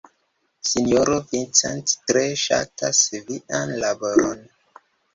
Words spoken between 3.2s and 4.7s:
vian laboron.